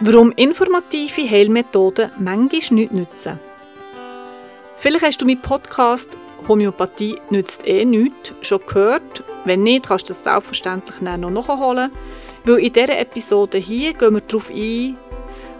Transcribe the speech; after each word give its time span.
Warum 0.00 0.30
informative 0.32 1.26
Heilmethoden 1.30 2.10
manchmal 2.18 2.80
nicht 2.80 2.92
nützen. 2.92 3.40
Vielleicht 4.76 5.06
hast 5.06 5.22
du 5.22 5.24
meinen 5.24 5.40
Podcast 5.40 6.18
«Homöopathie 6.46 7.16
nützt 7.30 7.66
eh 7.66 7.82
nichts» 7.86 8.34
schon 8.42 8.60
gehört. 8.66 9.22
Wenn 9.46 9.62
nicht, 9.62 9.88
kannst 9.88 10.10
du 10.10 10.12
das 10.12 10.22
selbstverständlich 10.22 11.00
noch 11.00 11.30
nachholen. 11.30 11.90
Weil 12.44 12.58
in 12.58 12.74
dieser 12.74 12.98
Episode 12.98 13.56
hier 13.56 13.94
gehen 13.94 14.12
wir 14.12 14.20
darauf 14.20 14.50
ein, 14.50 14.98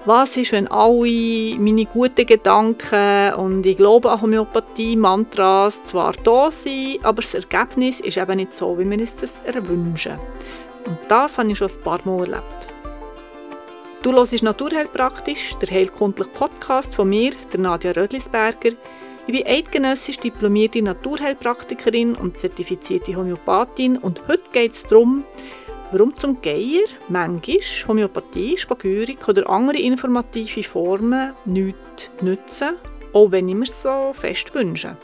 was 0.04 0.36
ist, 0.36 0.52
wenn 0.52 0.68
alle 0.68 1.56
meine 1.58 1.86
guten 1.86 2.26
Gedanken 2.26 3.32
und 3.36 3.64
ich 3.64 3.78
glaube 3.78 4.12
an 4.12 4.20
Homöopathie, 4.20 4.96
Mantras 4.96 5.82
zwar 5.86 6.12
da 6.12 6.50
sind, 6.50 7.02
aber 7.02 7.22
das 7.22 7.32
Ergebnis 7.32 8.00
ist 8.00 8.18
eben 8.18 8.36
nicht 8.36 8.54
so, 8.54 8.78
wie 8.78 8.88
wir 8.88 9.00
uns 9.00 9.14
das 9.18 9.30
erwünschen. 9.46 10.18
Und 10.86 10.98
das 11.08 11.38
habe 11.38 11.50
ich 11.50 11.56
schon 11.56 11.70
ein 11.70 11.80
paar 11.82 12.00
Mal 12.04 12.20
erlebt. 12.20 12.75
Du 14.06 14.12
hörst 14.12 14.40
Naturheilpraktisch, 14.40 15.56
der 15.56 15.68
heilkundliche 15.68 16.30
Podcast 16.30 16.94
von 16.94 17.08
mir, 17.08 17.32
der 17.52 17.58
Nadja 17.58 17.90
Rödlisberger. 17.90 18.70
Ich 19.26 19.34
bin 19.34 19.44
eidgenössisch 19.44 20.18
diplomierte 20.18 20.80
Naturheilpraktikerin 20.80 22.14
und 22.14 22.38
zertifizierte 22.38 23.16
Homöopathin 23.16 23.98
und 23.98 24.28
heute 24.28 24.48
geht 24.52 24.74
es 24.74 24.84
darum, 24.84 25.24
warum 25.90 26.14
zum 26.14 26.40
Geier 26.40 26.84
manchmal 27.08 27.58
Homöopathie, 27.88 28.56
Spagyrik 28.56 29.26
oder 29.26 29.50
andere 29.50 29.78
informative 29.78 30.62
Formen 30.62 31.32
nichts 31.44 32.08
nützen, 32.22 32.76
auch 33.12 33.32
wenn 33.32 33.48
ich 33.48 33.56
mir 33.56 33.66
so 33.66 34.12
fest 34.12 34.54
wünsche. 34.54 34.96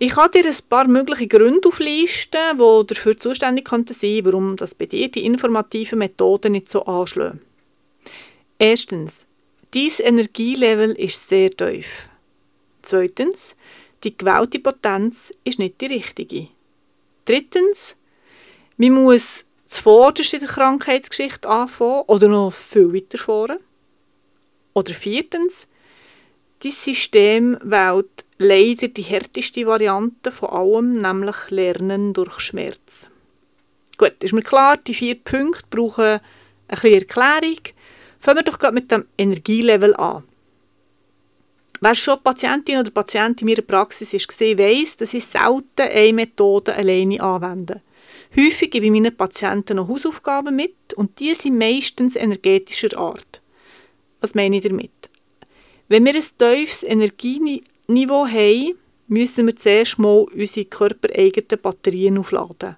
Ich 0.00 0.10
kann 0.10 0.30
dir 0.30 0.46
ein 0.46 0.56
paar 0.68 0.86
mögliche 0.86 1.26
Gründe 1.26 1.68
auflisten, 1.68 2.56
die 2.56 2.86
dafür 2.86 3.16
zuständig 3.16 3.64
könnten 3.64 3.94
sein, 3.94 4.24
warum 4.24 4.56
das 4.56 4.74
bei 4.74 4.86
dir 4.86 5.10
die 5.10 5.24
informativen 5.24 5.98
Methoden 5.98 6.52
nicht 6.52 6.70
so 6.70 6.84
anschlagen. 6.84 7.40
Erstens, 8.58 9.26
dein 9.72 9.90
Energielevel 9.98 10.92
ist 10.92 11.28
sehr 11.28 11.50
tief. 11.50 12.08
Zweitens, 12.82 13.56
die 14.04 14.16
gewählte 14.16 14.60
Potenz 14.60 15.32
ist 15.42 15.58
nicht 15.58 15.80
die 15.80 15.86
richtige. 15.86 16.48
Drittens, 17.24 17.96
man 18.76 18.92
muss 18.92 19.44
zuvorderst 19.66 20.32
in 20.32 20.40
der 20.40 20.48
Krankheitsgeschichte 20.48 21.48
anfangen 21.48 22.04
oder 22.06 22.28
noch 22.28 22.52
viel 22.52 22.94
weiter 22.94 23.18
vorne. 23.18 23.58
Oder 24.74 24.94
viertens, 24.94 25.66
dein 26.62 26.72
System 26.72 27.58
wählt 27.62 28.24
leider 28.38 28.88
die 28.88 29.02
härteste 29.02 29.66
Variante 29.66 30.30
von 30.30 30.50
allem, 30.50 30.98
nämlich 30.98 31.50
Lernen 31.50 32.12
durch 32.12 32.40
Schmerz. 32.40 33.08
Gut, 33.96 34.22
ist 34.22 34.32
mir 34.32 34.42
klar, 34.42 34.76
die 34.76 34.94
vier 34.94 35.16
Punkte 35.16 35.64
brauchen 35.70 36.20
eine 36.68 36.80
kleine 36.80 37.00
Erklärung. 37.00 37.58
Fangen 38.20 38.38
wir 38.38 38.44
doch 38.44 38.72
mit 38.72 38.90
dem 38.90 39.06
Energielevel 39.16 39.94
an. 39.96 40.24
Wer 41.80 41.94
schon 41.94 42.22
Patientin 42.22 42.78
oder 42.78 42.90
Patient 42.90 43.40
in 43.40 43.48
meiner 43.48 43.62
Praxis 43.62 44.12
ist, 44.12 44.40
weiss, 44.40 44.96
dass 44.96 45.14
ich 45.14 45.24
selten 45.24 45.82
eine 45.82 46.12
Methode 46.12 46.74
alleine 46.74 47.20
anwende. 47.20 47.82
Häufig 48.36 48.70
gebe 48.70 48.86
ich 48.86 48.92
meinen 48.92 49.16
Patienten 49.16 49.76
noch 49.76 49.88
Hausaufgaben 49.88 50.56
mit 50.56 50.94
und 50.94 51.18
die 51.20 51.34
sind 51.34 51.56
meistens 51.56 52.16
energetischer 52.16 52.98
Art. 52.98 53.40
Was 54.20 54.34
meine 54.34 54.56
ich 54.56 54.64
damit? 54.64 54.90
Wenn 55.88 56.04
wir 56.04 56.14
ein 56.14 56.22
tiefes 56.38 56.82
Energieniveau 56.82 58.26
haben, 58.26 58.78
müssen 59.06 59.46
wir 59.46 59.56
zuerst 59.56 59.98
mal 59.98 60.26
unsere 60.34 60.66
körpereigenen 60.66 61.60
Batterien 61.62 62.18
aufladen. 62.18 62.76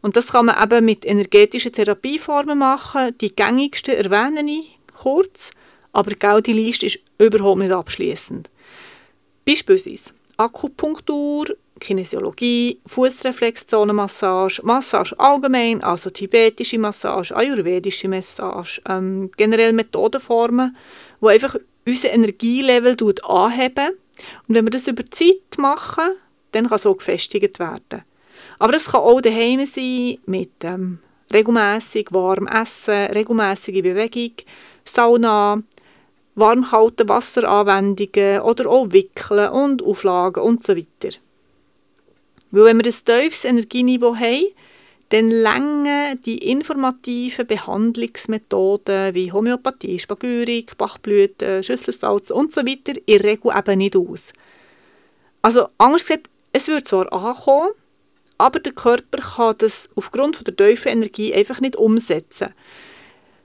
Und 0.00 0.16
das 0.16 0.28
kann 0.28 0.46
man 0.46 0.62
eben 0.62 0.84
mit 0.84 1.04
energetischen 1.04 1.72
Therapieformen 1.72 2.58
machen. 2.58 3.16
Die 3.20 3.34
gängigsten 3.34 3.94
erwähne 3.94 4.48
ich 4.50 4.78
kurz– 4.94 5.50
aber 5.96 6.42
die 6.42 6.52
Liste 6.52 6.86
ist 6.86 6.98
überhaupt 7.16 7.58
nicht 7.58 7.72
abschließend. 7.72 8.50
Beispielsweise 9.46 10.10
Akupunktur, 10.36 11.46
Kinesiologie, 11.80 12.78
Fußreflexzonenmassage, 12.84 14.60
Massage 14.62 15.18
allgemein, 15.18 15.82
also 15.82 16.10
tibetische 16.10 16.78
Massage, 16.78 17.34
ayurvedische 17.34 18.08
Massage, 18.08 18.82
ähm, 18.86 19.30
generell 19.38 19.72
Methodenformen, 19.72 20.76
die 21.22 21.28
einfach 21.28 21.56
unser 21.86 22.12
Energielevel 22.12 22.96
anheben. 23.22 23.90
Und 24.48 24.54
wenn 24.54 24.64
wir 24.64 24.70
das 24.70 24.88
über 24.88 25.04
Zeit 25.10 25.58
machen, 25.58 26.16
dann 26.52 26.68
kann 26.68 26.78
so 26.78 26.94
gefestigt 26.94 27.58
werden. 27.58 28.02
Aber 28.58 28.74
es 28.74 28.86
kann 28.86 29.00
auch 29.00 29.20
daheim 29.20 29.66
sein 29.66 30.18
mit 30.26 30.52
ähm, 30.62 30.98
regelmäßig 31.32 32.08
warm 32.10 32.46
Essen, 32.46 33.12
regelmäßige 33.12 33.82
Bewegung, 33.82 34.32
Sauna, 34.84 35.62
warmkalte 36.34 37.08
Wasseranwendungen 37.08 38.40
oder 38.40 38.68
auch 38.68 38.92
Wickeln 38.92 39.50
und 39.50 39.82
Auflagen 39.82 40.42
und 40.42 40.64
so. 40.64 40.74
Weil 40.74 42.64
wenn 42.64 42.78
wir 42.78 42.86
ein 42.86 43.04
tiefes 43.04 43.44
Energieniveau 43.44 44.14
haben, 44.16 44.46
dann 45.10 45.30
länger 45.30 46.16
die 46.16 46.38
informativen 46.50 47.46
Behandlungsmethoden 47.46 49.14
wie 49.14 49.32
Homöopathie, 49.32 49.98
Spagyrik, 49.98 50.76
Bachblüten, 50.76 51.62
Schüsselsalz 51.62 52.30
und 52.30 52.52
so 52.52 52.60
in 52.60 52.82
der 52.84 52.96
Regel 53.22 53.52
eben 53.56 53.78
nicht 53.78 53.96
aus. 53.96 54.32
Also 55.42 55.68
anders 55.78 56.06
gesagt, 56.06 56.28
es 56.52 56.66
wird 56.66 56.88
zwar 56.88 57.12
ankommen, 57.12 57.70
aber 58.38 58.58
der 58.58 58.72
Körper 58.72 59.18
kann 59.18 59.54
das 59.58 59.88
aufgrund 59.94 60.46
der 60.46 60.56
tiefen 60.56 60.88
Energie 60.88 61.32
einfach 61.32 61.60
nicht 61.60 61.76
umsetzen. 61.76 62.52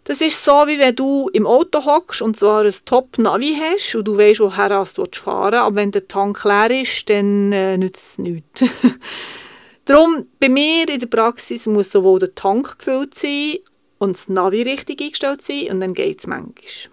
Das 0.03 0.19
ist 0.19 0.43
so, 0.43 0.51
wie 0.65 0.79
wenn 0.79 0.95
du 0.95 1.29
im 1.31 1.45
Auto 1.45 1.85
hockst 1.85 2.23
und 2.23 2.37
zwar 2.37 2.63
ein 2.65 2.73
Top-Navi 2.85 3.55
hast 3.59 3.95
und 3.95 4.07
du 4.07 4.17
weißt, 4.17 4.39
woher 4.39 4.83
du 4.83 5.05
fahren 5.11 5.53
aber 5.53 5.75
wenn 5.75 5.91
der 5.91 6.07
Tank 6.07 6.43
leer 6.43 6.81
ist, 6.81 7.07
dann 7.07 7.51
äh, 7.51 7.77
nützt 7.77 8.13
es 8.13 8.17
nichts. 8.17 8.63
Darum, 9.85 10.27
bei 10.39 10.49
mir 10.49 10.87
in 10.87 10.99
der 10.99 11.07
Praxis 11.07 11.65
muss 11.65 11.91
sowohl 11.91 12.19
der 12.19 12.35
Tank 12.35 12.77
gefüllt 12.77 13.15
sein 13.15 13.57
und 13.97 14.15
das 14.15 14.29
Navi 14.29 14.61
richtig 14.61 15.01
eingestellt 15.01 15.41
sein 15.41 15.71
und 15.71 15.81
dann 15.81 15.93
geht 15.93 16.19
es 16.19 16.27
manchmal. 16.27 16.91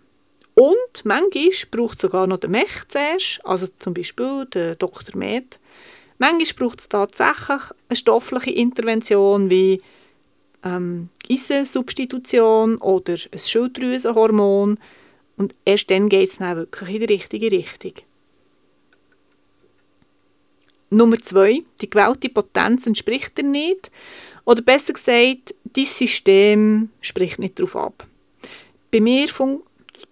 Und 0.54 1.04
manchmal 1.04 1.50
braucht 1.70 1.96
es 1.96 2.02
sogar 2.02 2.26
noch 2.26 2.38
den 2.38 2.50
Mech 2.50 2.88
zuerst, 2.88 3.40
also 3.44 3.68
zum 3.78 3.94
Beispiel 3.94 4.46
den 4.46 4.76
Dr. 4.78 5.16
Med. 5.16 5.58
Manchmal 6.18 6.68
braucht 6.68 6.80
es 6.80 6.88
tatsächlich 6.88 7.60
eine 7.88 7.96
stoffliche 7.96 8.50
Intervention 8.50 9.50
wie 9.50 9.80
ähm, 10.64 11.10
Eisensubstitution 11.30 12.78
oder 12.78 13.14
ein 13.14 13.38
Schilddrüsenhormon 13.38 14.78
und 15.36 15.54
erst 15.64 15.90
dann 15.90 16.08
geht 16.08 16.32
es 16.32 16.40
wirklich 16.40 16.88
in 16.88 17.06
die 17.06 17.14
richtige 17.14 17.52
Richtung. 17.52 17.92
Nummer 20.90 21.18
zwei, 21.18 21.62
die 21.80 21.90
gewählte 21.90 22.28
Potenz 22.28 22.86
entspricht 22.86 23.36
dir 23.36 23.44
nicht 23.44 23.90
oder 24.44 24.62
besser 24.62 24.94
gesagt, 24.94 25.54
dein 25.64 25.84
System 25.84 26.90
spricht 27.00 27.38
nicht 27.38 27.58
darauf 27.58 27.76
ab. 27.76 28.06
Bei 28.90 29.00
mir, 29.00 29.28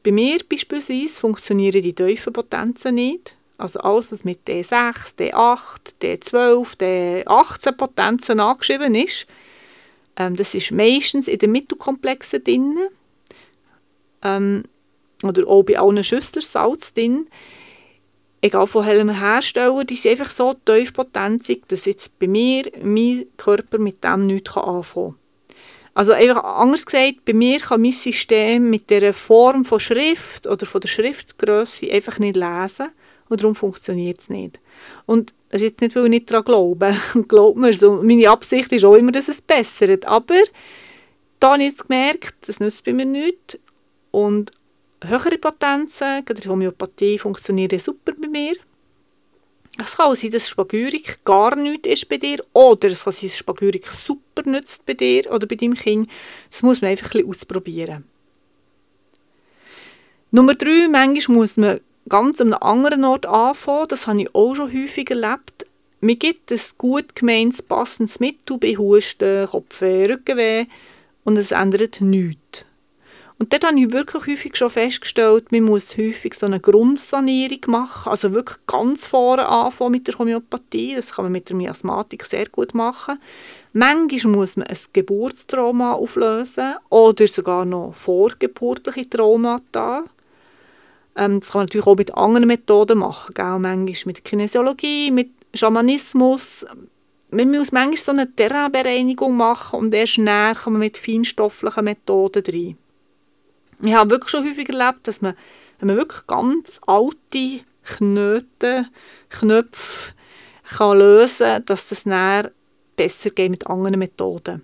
bei 0.02 0.12
mir 0.12 0.38
beispielsweise 0.48 1.08
funktionieren 1.08 1.82
die 1.82 1.94
tiefen 1.94 2.32
Potenzen 2.32 2.96
nicht. 2.96 3.34
Also 3.58 3.80
alles, 3.80 4.12
was 4.12 4.24
mit 4.24 4.46
D6, 4.46 5.16
D8, 5.18 5.94
D12, 6.02 6.76
D18 7.24 7.72
Potenzen 7.72 8.40
angeschrieben 8.40 8.94
ist, 8.94 9.26
ähm, 10.16 10.36
das 10.36 10.54
ist 10.54 10.72
meistens 10.72 11.28
in 11.28 11.38
den 11.38 11.52
Mittelkomplexen 11.52 12.44
drin. 12.44 12.76
Ähm, 14.22 14.64
oder 15.22 15.46
auch 15.48 15.62
bei 15.62 15.78
allen 15.78 16.04
Schüsseln 16.04 16.42
Salz 16.42 16.92
drin. 16.92 17.28
Egal 18.46 18.68
von 18.68 18.86
welchem 18.86 19.10
Hersteller, 19.10 19.82
die 19.82 19.96
sind 19.96 20.12
einfach 20.12 20.30
so 20.30 20.54
tiefpotenzig, 20.54 21.64
dass 21.66 21.84
jetzt 21.84 22.16
bei 22.20 22.28
mir 22.28 22.62
mein 22.80 23.26
Körper 23.36 23.78
mit 23.78 24.04
dem 24.04 24.26
nichts 24.26 24.56
anfangen 24.56 25.14
kann. 25.14 25.14
Also 25.94 26.12
einfach 26.12 26.44
anders 26.44 26.86
gesagt, 26.86 27.24
bei 27.24 27.32
mir 27.32 27.58
kann 27.58 27.82
mein 27.82 27.90
System 27.90 28.70
mit 28.70 28.88
der 28.88 29.12
Form 29.12 29.64
von 29.64 29.80
Schrift 29.80 30.46
oder 30.46 30.64
von 30.64 30.80
der 30.80 30.86
Schriftgröße 30.86 31.90
einfach 31.90 32.20
nicht 32.20 32.36
lesen 32.36 32.90
und 33.28 33.40
darum 33.40 33.56
funktioniert 33.56 34.20
es 34.20 34.28
nicht. 34.28 34.60
Und 35.06 35.34
das 35.48 35.62
ist 35.62 35.70
jetzt 35.70 35.80
nicht, 35.80 35.96
weil 35.96 36.04
ich 36.04 36.10
nicht 36.10 36.30
daran 36.30 36.44
glaube. 36.44 36.96
Glaubt 37.28 37.58
mir, 37.58 37.72
so, 37.72 38.00
meine 38.00 38.30
Absicht 38.30 38.70
ist 38.70 38.84
auch 38.84 38.94
immer, 38.94 39.10
dass 39.10 39.26
es 39.26 39.40
bessert. 39.40 40.06
Aber 40.06 40.36
da 41.40 41.54
habe 41.54 41.64
ich 41.64 41.70
jetzt 41.70 41.88
gemerkt, 41.88 42.36
das 42.46 42.60
nützt 42.60 42.84
bei 42.84 42.92
mir 42.92 43.06
nichts. 43.06 43.58
Und 44.12 44.52
höhere 45.08 45.38
Potenzen, 45.38 46.24
gerade 46.24 46.40
die 46.40 46.48
Homöopathie, 46.48 47.18
funktionieren 47.18 47.78
super 47.78 48.12
bei 48.12 48.28
mir. 48.28 48.54
Es 49.78 49.96
kann 49.96 50.06
auch 50.06 50.14
sein, 50.14 50.30
dass 50.30 50.48
Spagyrik 50.48 51.24
gar 51.24 51.54
nichts 51.54 51.88
ist 51.88 52.08
bei 52.08 52.16
dir 52.16 52.38
oder 52.54 52.88
es 52.88 53.04
kann 53.04 53.12
sein, 53.12 53.28
dass 53.28 53.36
Spagyrik 53.38 53.86
super 53.86 54.42
nützt 54.48 54.86
bei 54.86 54.94
dir 54.94 55.30
oder 55.30 55.46
bei 55.46 55.56
deinem 55.56 55.74
Kind. 55.74 56.08
Das 56.50 56.62
muss 56.62 56.80
man 56.80 56.90
einfach 56.90 57.08
ein 57.08 57.12
bisschen 57.12 57.28
ausprobieren. 57.28 58.04
Nummer 60.30 60.54
drei, 60.54 60.88
manchmal 60.88 61.38
muss 61.38 61.56
man 61.56 61.80
ganz 62.08 62.40
an 62.40 62.54
einem 62.54 62.62
anderen 62.62 63.04
Ort 63.04 63.26
anfangen. 63.26 63.88
Das 63.88 64.06
habe 64.06 64.22
ich 64.22 64.34
auch 64.34 64.54
schon 64.54 64.72
häufig 64.72 65.10
erlebt. 65.10 65.66
Mir 66.00 66.16
gibt 66.16 66.52
ein 66.52 66.60
gut 66.78 67.14
gemeintes, 67.14 67.62
passendes 67.62 68.20
Mittel 68.20 68.58
bei 68.58 68.76
Husten, 68.76 69.46
Kopfweh, 69.46 70.06
Rückenweh 70.06 70.66
und 71.24 71.36
es 71.36 71.52
ändert 71.52 72.00
nichts. 72.00 72.64
Und 73.38 73.52
dort 73.52 73.64
habe 73.64 73.78
ich 73.78 73.92
wirklich 73.92 74.26
häufig 74.26 74.56
schon 74.56 74.70
festgestellt, 74.70 75.52
man 75.52 75.64
muss 75.64 75.98
häufig 75.98 76.34
so 76.34 76.46
eine 76.46 76.58
Grundsanierung 76.58 77.60
machen, 77.66 78.10
also 78.10 78.32
wirklich 78.32 78.56
ganz 78.66 79.06
vorne 79.06 79.46
anfangen 79.46 79.92
mit 79.92 80.06
der 80.08 80.18
Homöopathie. 80.18 80.94
Das 80.94 81.12
kann 81.12 81.26
man 81.26 81.32
mit 81.32 81.50
der 81.50 81.56
Miasmatik 81.56 82.24
sehr 82.24 82.46
gut 82.46 82.72
machen. 82.72 83.20
Manchmal 83.74 84.32
muss 84.32 84.56
man 84.56 84.68
ein 84.68 84.78
Geburtstrauma 84.94 85.92
auflösen 85.92 86.76
oder 86.88 87.28
sogar 87.28 87.66
noch 87.66 87.92
vorgeburtliche 87.94 89.10
Traumata. 89.10 90.04
Ähm, 91.14 91.40
das 91.40 91.52
kann 91.52 91.60
man 91.60 91.66
natürlich 91.66 91.86
auch 91.86 91.96
mit 91.96 92.14
anderen 92.14 92.46
Methoden 92.46 92.98
machen, 93.00 93.34
gell? 93.34 93.58
manchmal 93.58 93.96
mit 94.06 94.24
Kinesiologie, 94.24 95.10
mit 95.10 95.28
Schamanismus. 95.52 96.64
Man 97.30 97.50
muss 97.50 97.70
manchmal 97.70 97.96
so 97.98 98.12
eine 98.12 98.34
Terrainbereinigung 98.34 99.36
machen 99.36 99.78
und 99.78 99.92
erst 99.92 100.16
näher 100.16 100.54
kann 100.54 100.72
man 100.72 100.80
mit 100.80 100.96
feinstofflichen 100.96 101.84
Methoden 101.84 102.42
rein. 102.46 102.78
Ich 103.82 103.94
habe 103.94 104.10
wirklich 104.10 104.30
schon 104.30 104.44
häufig 104.44 104.68
erlebt, 104.68 105.06
dass 105.06 105.20
man, 105.20 105.34
wenn 105.78 105.88
man 105.88 105.96
wirklich 105.96 106.26
ganz 106.26 106.80
alte 106.86 107.60
Knoten, 107.84 108.90
Knöpfe 109.28 110.14
kann 110.64 110.98
lösen 110.98 111.46
kann, 111.46 111.64
dass 111.66 111.88
das 111.88 112.06
näher 112.06 112.50
besser 112.96 113.30
geht 113.30 113.50
mit 113.50 113.66
anderen 113.66 113.98
Methoden. 113.98 114.62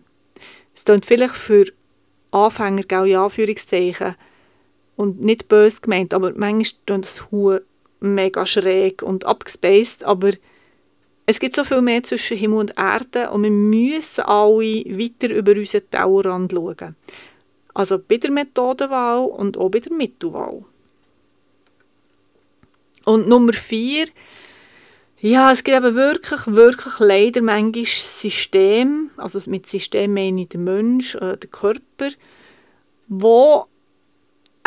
Es 0.74 0.84
klingt 0.84 1.06
vielleicht 1.06 1.36
für 1.36 1.66
Anfänger, 2.30 3.04
in 3.04 3.16
Anführungszeichen, 3.16 4.16
und 4.96 5.20
nicht 5.20 5.48
böse 5.48 5.80
gemeint, 5.80 6.14
aber 6.14 6.32
manchmal 6.34 6.80
tun 6.86 7.00
das 7.02 7.30
Hu 7.30 7.58
mega 8.00 8.46
schräg 8.46 9.02
und 9.02 9.24
abgespaced, 9.24 10.04
aber 10.04 10.32
es 11.24 11.38
gibt 11.40 11.54
so 11.54 11.64
viel 11.64 11.82
mehr 11.82 12.02
zwischen 12.02 12.36
Himmel 12.36 12.58
und 12.58 12.76
Erde 12.76 13.30
und 13.30 13.44
wir 13.44 13.50
müssen 13.50 14.22
alle 14.22 14.58
weiter 14.58 15.34
über 15.34 15.52
unseren 15.52 15.90
Tellerrand 15.90 16.52
schauen. 16.52 16.96
Also 17.74 17.98
bei 17.98 18.18
der 18.18 18.30
Methodenwahl 18.30 19.24
und 19.24 19.56
auch 19.56 19.70
bei 19.70 19.80
der 19.80 19.92
Mittelwahl. 19.92 20.64
Und 23.04 23.28
Nummer 23.28 23.52
vier, 23.52 24.06
ja, 25.20 25.52
es 25.52 25.62
gibt 25.62 25.76
eben 25.76 25.94
wirklich, 25.94 26.46
wirklich 26.46 26.98
leider 26.98 27.42
manchmal 27.42 27.84
Systeme, 27.84 29.10
also 29.16 29.38
mit 29.48 29.66
System 29.66 30.14
meine 30.14 30.42
ich 30.42 30.48
den 30.48 30.64
Mensch, 30.64 31.14
äh, 31.14 31.36
den 31.36 31.50
Körper, 31.50 32.10
wo 33.06 33.66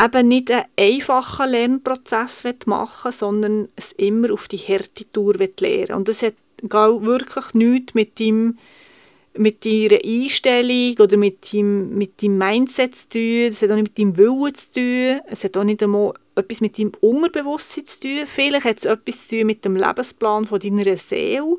eben 0.02 0.28
nicht 0.28 0.50
einen 0.50 0.64
einfachen 0.78 1.50
Lernprozess 1.50 2.44
machen 2.66 3.04
will, 3.04 3.12
sondern 3.12 3.68
es 3.76 3.92
immer 3.92 4.32
auf 4.32 4.48
die 4.48 4.56
Härte 4.56 5.10
Tour 5.12 5.34
lernen 5.34 5.92
Und 5.92 6.08
das 6.08 6.22
hat 6.22 6.34
wirklich 6.62 7.54
nichts 7.54 7.94
mit 7.94 8.18
dem 8.18 8.58
mit 9.38 9.64
deiner 9.64 9.98
Einstellung 10.04 10.94
oder 10.98 11.16
mit 11.16 11.52
deinem, 11.52 11.96
mit 11.96 12.22
deinem 12.22 12.38
Mindset 12.38 12.94
zu 12.94 13.08
tun, 13.08 13.48
es 13.48 13.62
hat 13.62 13.70
auch 13.70 13.76
nicht 13.76 13.88
mit 13.88 13.98
deinem 13.98 14.16
Willen 14.16 14.54
zu 14.54 14.72
tun, 14.72 15.20
es 15.26 15.44
hat 15.44 15.56
auch 15.56 15.64
nicht 15.64 15.82
einmal 15.82 16.14
etwas 16.34 16.60
mit 16.60 16.78
deinem 16.78 16.92
Unterbewusstsein 17.00 17.86
zu 17.86 18.00
tun, 18.00 18.26
vielleicht 18.26 18.64
hat 18.64 18.78
es 18.78 18.84
etwas 18.84 19.28
zu 19.28 19.36
tun 19.36 19.46
mit 19.46 19.64
dem 19.64 19.76
Lebensplan 19.76 20.44
von 20.44 20.60
deiner 20.60 20.96
Seele, 20.96 21.56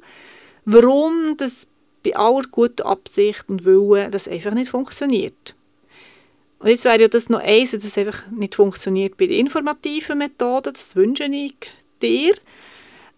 warum 0.65 1.35
das 1.37 1.67
bei 2.03 2.15
aller 2.15 2.47
guten 2.51 2.83
Absicht 2.83 3.45
und 3.47 3.65
Willen 3.65 4.11
das 4.11 4.27
einfach 4.27 4.53
nicht 4.53 4.71
funktioniert. 4.71 5.55
Und 6.59 6.69
jetzt 6.69 6.85
wäre 6.85 7.01
ja 7.01 7.07
das 7.07 7.29
noch 7.29 7.39
eins, 7.39 7.71
dass 7.71 7.83
es 7.83 7.97
einfach 7.97 8.29
nicht 8.31 8.55
funktioniert 8.55 9.17
bei 9.17 9.27
den 9.27 9.39
informativen 9.39 10.17
Methoden, 10.17 10.73
das 10.73 10.95
wünsche 10.95 11.25
ich 11.25 11.55
dir. 12.01 12.33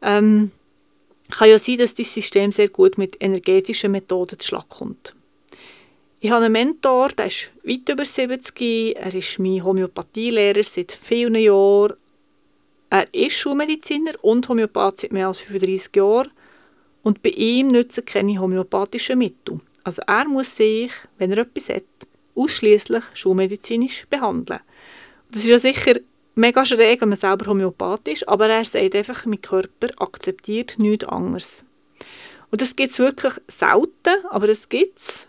Ähm, 0.01 0.51
kann 1.29 1.49
ja 1.49 1.59
sein, 1.59 1.77
dass 1.77 1.95
dieses 1.95 2.13
System 2.13 2.51
sehr 2.51 2.69
gut 2.69 2.97
mit 2.97 3.17
energetischen 3.21 3.91
Methoden 3.91 4.39
zu 4.39 4.47
Schlag 4.47 4.69
kommt. 4.69 5.15
Ich 6.21 6.31
habe 6.31 6.45
einen 6.45 6.51
Mentor, 6.51 7.09
der 7.09 7.27
ist 7.27 7.49
weit 7.63 7.87
über 7.87 8.03
70, 8.03 8.97
er 8.97 9.13
ist 9.13 9.39
mein 9.39 9.63
Homöopathielehrer 9.63 10.63
seit 10.63 10.91
vielen 11.01 11.35
Jahren. 11.35 11.93
Er 12.89 13.13
ist 13.13 13.37
Schulmediziner 13.37 14.13
und 14.21 14.49
Homöopath 14.49 14.99
seit 14.99 15.13
mehr 15.13 15.27
als 15.27 15.39
35 15.39 15.95
Jahren 15.95 16.31
und 17.03 17.23
bei 17.23 17.29
ihm 17.29 17.67
nützen 17.67 18.03
keine 18.03 18.39
homöopathischen 18.39 19.19
Mittel. 19.19 19.61
Also 19.83 20.01
er 20.07 20.27
muss 20.27 20.55
sich, 20.55 20.91
wenn 21.17 21.31
er 21.31 21.39
etwas 21.39 21.69
hat, 21.69 21.83
ausschließlich 22.35 23.03
schulmedizinisch 23.13 24.05
behandeln. 24.09 24.59
Das 25.31 25.43
ist 25.43 25.49
ja 25.49 25.59
sicher 25.59 25.95
mega 26.39 26.65
schräg, 26.65 27.01
wenn 27.01 27.09
man 27.09 27.17
selber 27.17 27.47
Homöopath 27.47 28.07
ist, 28.07 28.27
aber 28.27 28.47
er 28.47 28.65
sagt 28.65 28.95
einfach, 28.95 29.25
mein 29.25 29.41
Körper 29.41 29.89
akzeptiert 29.97 30.79
nichts 30.79 31.05
anderes. 31.05 31.63
Und 32.51 32.61
das 32.61 32.75
gibt 32.75 32.93
es 32.93 32.99
wirklich 32.99 33.33
selten, 33.47 34.25
aber 34.29 34.49
es 34.49 34.69
gibt 34.69 34.97
es. 34.97 35.27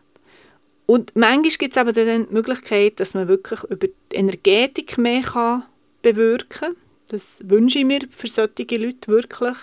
Und 0.87 1.15
manchmal 1.15 1.51
gibt 1.51 1.77
es 1.77 1.81
eben 1.81 1.95
dann 1.95 2.27
die 2.29 2.35
Möglichkeit, 2.35 2.99
dass 2.99 3.15
man 3.15 3.29
wirklich 3.29 3.62
über 3.65 3.87
die 3.87 4.17
Energetik 4.17 4.99
mehr 4.99 5.23
kann 5.23 5.65
bewirken 6.03 6.49
kann. 6.49 6.77
Das 7.09 7.39
wünsche 7.45 7.81
ich 7.81 7.85
mir 7.85 8.01
für 8.11 8.29
solche 8.29 8.77
Leute 8.77 9.09
wirklich. 9.09 9.56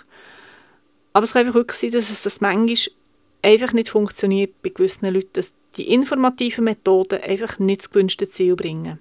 Aber 1.12 1.24
es 1.24 1.32
kann 1.32 1.40
einfach 1.40 1.54
wirklich 1.54 1.80
sein, 1.80 1.90
dass 1.90 2.10
es 2.10 2.22
das 2.22 2.40
manchmal 2.40 2.94
einfach 3.42 3.72
nicht 3.72 3.88
funktioniert 3.88 4.62
bei 4.62 4.70
gewissen 4.70 5.12
Leuten, 5.12 5.32
dass 5.32 5.52
die 5.76 5.92
informativen 5.92 6.64
Methoden 6.64 7.20
einfach 7.20 7.58
nicht 7.58 7.82
das 7.82 7.90
gewünschte 7.90 8.30
Ziel 8.30 8.56
bringen. 8.56 8.98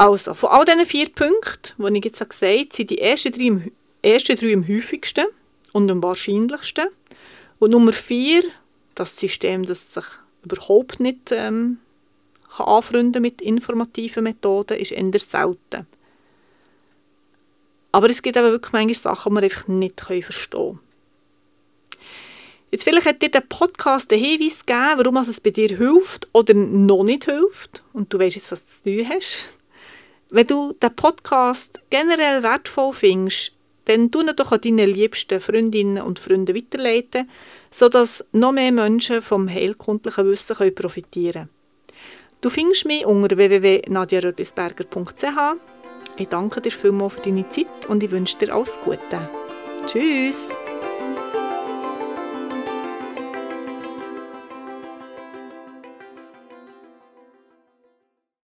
Also, 0.00 0.32
von 0.32 0.48
all 0.48 0.64
diesen 0.64 0.86
vier 0.86 1.10
Punkten, 1.10 1.74
die 1.76 1.98
ich 1.98 2.04
jetzt 2.06 2.20
gesagt 2.20 2.40
habe, 2.40 2.68
sind 2.72 2.88
die 2.88 3.02
ersten 3.02 3.32
drei, 3.32 3.48
am, 3.48 3.70
ersten 4.00 4.34
drei 4.34 4.54
am 4.54 4.66
häufigsten 4.66 5.26
und 5.72 5.90
am 5.90 6.02
wahrscheinlichsten. 6.02 6.88
Und 7.58 7.72
Nummer 7.72 7.92
vier, 7.92 8.42
das 8.94 9.14
System, 9.14 9.66
das 9.66 9.92
sich 9.92 10.06
überhaupt 10.42 11.00
nicht 11.00 11.32
ähm, 11.32 11.80
kann 12.56 12.66
anfreunden 12.66 13.20
mit 13.20 13.42
informativen 13.42 14.24
Methoden, 14.24 14.78
ist 14.78 14.92
eher 14.92 15.18
selten. 15.18 15.86
Aber 17.92 18.08
es 18.08 18.22
gibt 18.22 18.38
aber 18.38 18.52
wirklich 18.52 18.72
manchmal 18.72 18.94
Sachen, 18.94 19.34
die 19.34 19.42
wir 19.42 19.44
einfach 19.44 19.68
nicht 19.68 20.00
verstehen 20.00 20.50
können. 20.50 20.80
Jetzt 22.70 22.84
vielleicht 22.84 23.06
hat 23.06 23.20
dir 23.20 23.30
der 23.30 23.42
Podcast 23.42 24.10
einen 24.10 24.24
Hinweis 24.24 24.64
gegeben, 24.64 24.94
warum 24.96 25.16
es 25.18 25.40
bei 25.40 25.50
dir 25.50 25.76
hilft 25.76 26.26
oder 26.32 26.54
noch 26.54 27.02
nicht 27.02 27.26
hilft 27.26 27.82
und 27.92 28.10
du 28.10 28.18
weißt 28.18 28.36
jetzt, 28.36 28.50
was 28.50 28.62
du 28.82 29.02
zu 29.02 29.06
hast. 29.06 29.59
Wenn 30.30 30.46
du 30.46 30.72
den 30.74 30.94
Podcast 30.94 31.80
generell 31.90 32.42
wertvoll 32.42 32.92
findest, 32.92 33.52
dann 33.86 34.10
tu 34.10 34.20
ihn 34.20 34.30
doch 34.36 34.52
an 34.52 34.60
deine 34.60 34.86
liebsten 34.86 35.40
Freundinnen 35.40 36.02
und 36.02 36.20
Freunde 36.20 36.54
weiterleiten, 36.54 37.28
sodass 37.72 38.24
noch 38.32 38.52
mehr 38.52 38.70
Menschen 38.70 39.22
vom 39.22 39.48
heilkundlichen 39.48 40.26
Wissen 40.26 40.56
können 40.56 40.74
profitieren 40.74 41.32
können. 41.32 41.48
Du 42.40 42.50
findest 42.50 42.86
mich 42.86 43.04
unter 43.04 43.36
www.nadiarödisberger.ch. 43.36 45.56
Ich 46.16 46.28
danke 46.28 46.60
dir 46.60 46.72
vielmals 46.72 47.14
für 47.14 47.22
deine 47.22 47.48
Zeit 47.48 47.86
und 47.88 48.02
ich 48.02 48.10
wünsche 48.10 48.38
dir 48.38 48.54
alles 48.54 48.78
Gute. 48.84 49.28
Tschüss! 49.86 50.48